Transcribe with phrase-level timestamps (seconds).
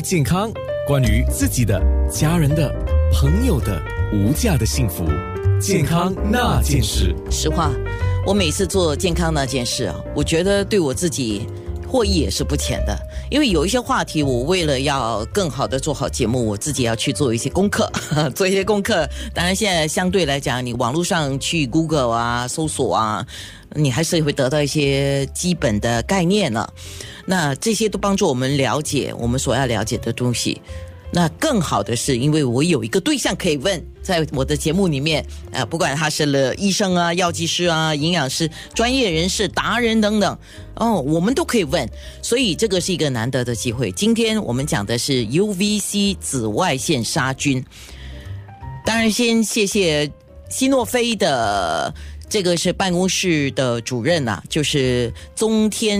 [0.00, 0.50] 健康，
[0.86, 2.72] 关于自己的、家人的、
[3.12, 3.80] 朋友的
[4.12, 5.04] 无价的幸福，
[5.60, 7.14] 健康那件事。
[7.30, 7.70] 实话，
[8.26, 11.46] 我每次做健康那件事啊，我觉得对我自己
[11.88, 12.96] 获益也是不浅的。
[13.30, 17.90] 因为有一些话题，我为了要更好的做好节目，我自己要去做一些功课，
[18.36, 19.08] 做一些功课。
[19.34, 23.26] 当然，现在相对来讲，你网络上去 Google 啊搜索啊，
[23.74, 26.72] 你还是会得到一些基本的概念了。
[27.24, 30.60] 那这些都帮助我们了解我们所要了解的东西。
[31.10, 40.38] 那更好的是，因为我有一个对象可以问，在我的节目里面，呃，不管他是了医生啊、药剂师啊、营养师、专业人士、达人等等，
[40.74, 41.88] 哦，我们都可以问，
[42.22, 43.90] 所以这个是一个难得的机会。
[43.92, 47.64] 今天我们讲的是 UVC 紫外线杀菌，
[48.84, 50.10] 当然先谢谢
[50.50, 51.94] 西诺菲的。
[52.30, 55.98] 这个是办公室的主任呐，就是中天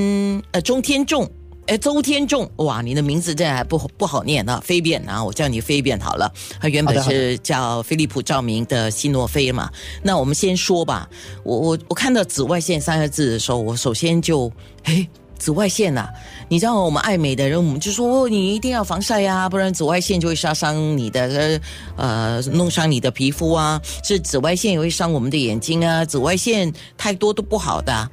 [0.51, 1.27] 呃中天众，
[1.69, 6.33] 哎周天众，哇，你的名字这还不不好念啊，飞变啊，我叫你飞变好了。
[6.61, 9.71] 他原本是叫飞利浦照明的西诺菲嘛。
[10.03, 11.09] 那我们先说吧，
[11.45, 14.51] 我我我看到紫外线三个字的时候，我首先就
[14.85, 15.07] 哎。
[15.39, 16.09] 紫外线呐，
[16.49, 21.61] 你知道我们爱美的人，我们就说你一定要防晒呀，不然紫外线就会杀伤你的
[21.97, 23.81] 呃，弄伤你的皮肤啊。
[24.03, 28.11] 是紫外线也会伤我们的眼睛啊，紫外线太多都不好的。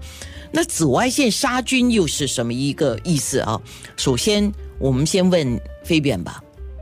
[0.51, 3.59] 那紫外线杀菌又是什么一个意思啊？
[3.97, 6.41] 首先，我们先问飞扁吧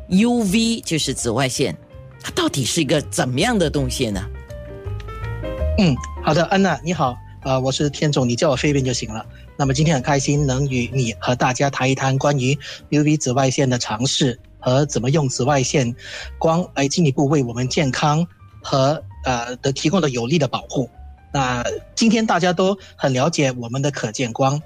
[0.09, 1.75] ，UV 就是紫外线，
[2.21, 4.21] 它到底是一个怎么样的东西呢？
[5.79, 9.25] 嗯，好的，安娜你好，啊，我是天总，你叫我飞扁就行了。
[9.57, 12.57] 那么今天很开心能与你和大家谈一谈关于
[12.89, 15.95] UV 紫外线的尝试和怎么用紫外线
[16.37, 18.25] 光来进一步为我们健康
[18.61, 20.89] 和呃的提供的有力的保护。
[21.31, 21.63] 那
[21.95, 24.61] 今天大家都很了解我们的可见光，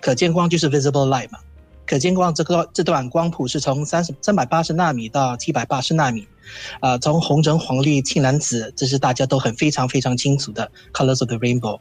[0.00, 1.38] 可见光就是 visible light 嘛。
[1.84, 6.26] 可见光这个这段光谱是从三十三百八十纳米到七百八十纳米，
[6.80, 11.78] 啊，从红橙黄绿青蓝紫，这是大家都很非常非常清楚的 colors of the rainbow。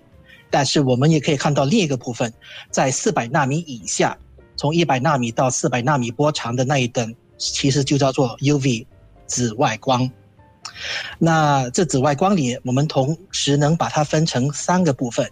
[0.51, 2.31] 但是我们也可以看到另一个部分，
[2.69, 4.17] 在四百纳米以下，
[4.55, 8.85] 从一百纳米到四百纳米波长的那一等，其实就叫做 UV
[9.25, 10.11] 紫外光。
[11.17, 15.27] 那这紫外光里，我们同时能把它分成三个部分，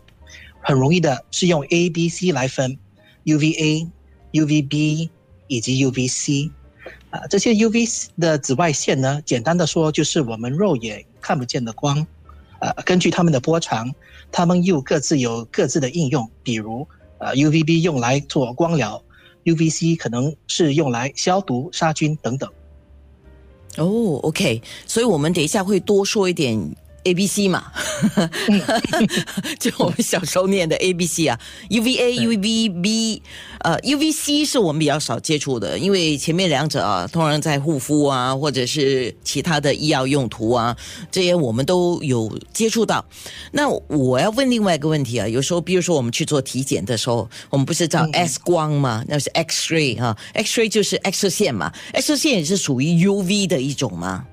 [0.62, 2.78] 很容易的是用 A、B、C 来分
[3.26, 3.88] ，UVA、
[4.32, 5.10] UVB
[5.48, 6.52] 以及 UVC。
[7.12, 12.06] 啊，这些 UV 的紫外线呢，简单的说就是我们肉眼看不见的光。
[12.60, 13.94] 呃，根据它们的波长，
[14.32, 16.30] 它们又各自有各自的应用。
[16.44, 16.88] 比如，
[17.18, 19.02] 呃，UVB 用来做光疗
[19.46, 22.50] ，UVC 可能是用来消毒、杀菌等等。
[23.78, 26.60] 哦，OK，所以我们等一下会多说一点。
[27.04, 27.72] A B C 嘛，
[29.60, 31.40] 就我们小时候念的 A B C 啊
[31.70, 33.22] ，U V A U V B，
[33.60, 40.76] 呃，U V C 是我们比较少接触的，因为前面两者啊，通常在护肤啊，或者是其他的医药用途啊，
[41.12, 43.04] 这些我们都有接触到。
[43.52, 49.04] 那我要问另外一个问题啊，有时候比如说我们去做体检的时候，我们不是照 X 光吗？
[49.08, 54.26] 那是 X ray 啊，X ray 就是 X 射线嘛，X 射线也是属于 U V 的一种吗？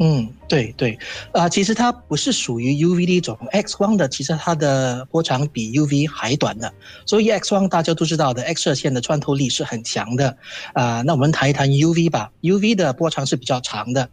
[0.00, 0.98] 嗯，对对，
[1.32, 6.72] 啊，其实它不是属于 UV 的一种 X 光的，其实它的波长比 UV 还短的，
[7.06, 10.36] 所以 X 光大家都知道的 X 射线的穿透力是很强的，
[10.72, 14.08] 啊，那我们谈一谈 UV 吧，UV 的波长是比较长的，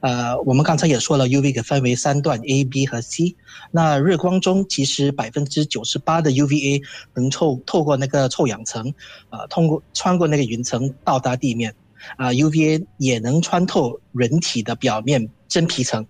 [0.00, 3.36] 呃，我们刚才也说了，UV 可分为三段 A、B 和 C，
[3.70, 6.82] 那日光中其实百分之九十八的 UVA
[7.14, 8.92] 能透透过那个臭氧层，
[9.28, 11.72] 啊，通过穿过那个云层到达地面。
[12.16, 16.06] 啊，UVA 也能穿透人体的表面真皮层，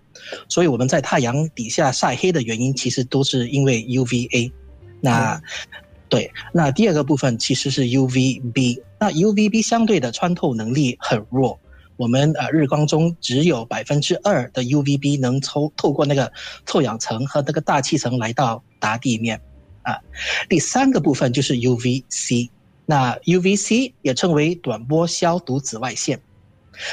[0.47, 4.51] 所以我们在太阳底下晒黑的原因，其实都是因为 UVA。
[4.99, 5.41] 那
[6.09, 8.81] 对，那第二个部分其实是 UVB。
[8.99, 11.59] 那 UVB 相对的穿透能力很弱，
[11.97, 16.31] 我们呃日光中只有百分之二的 UVB 能透透过那个
[16.65, 19.41] 臭氧层和那个大气层来到达地面。
[19.83, 19.97] 啊，
[20.47, 22.49] 第三个部分就是 UVC。
[22.85, 26.19] 那 UVC 也称为短波消毒紫外线，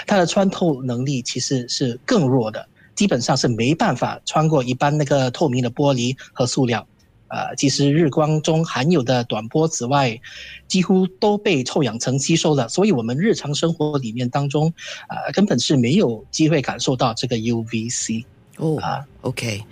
[0.07, 6.87] 它的穿透能力其实是更弱的，基本上是没办法穿过一般那个透明的玻璃和塑料。
[7.31, 10.19] 呃，其实日光中含有的短波紫外
[10.67, 14.73] 几乎都被臭氧层吸收了，所以我们日常生活里面当中，
[15.11, 18.25] 呃，根本是没有机会感受到这个 UVC。
[18.57, 19.63] 哦啊，OK，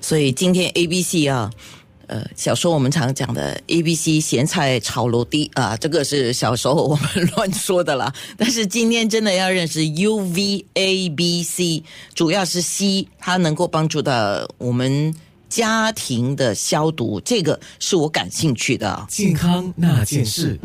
[0.00, 1.52] 所以今天 ABC 啊。
[2.08, 8.12] 呃，小时候我们常讲的 A B C 咸菜炒螺滴啊，这个是小时候我们乱说的啦。
[8.36, 11.82] 但是今天真的要认识 U V A B C，
[12.14, 15.14] 主要是 C，它能够帮助到我们
[15.48, 19.06] 家庭的消毒，这个是我感兴趣的。
[19.08, 20.58] 健康那件事。